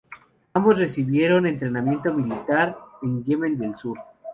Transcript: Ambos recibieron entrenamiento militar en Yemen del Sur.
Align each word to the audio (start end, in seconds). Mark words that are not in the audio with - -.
Ambos 0.55 0.79
recibieron 0.79 1.45
entrenamiento 1.45 2.11
militar 2.11 2.75
en 3.03 3.23
Yemen 3.23 3.55
del 3.59 3.75
Sur. 3.75 3.99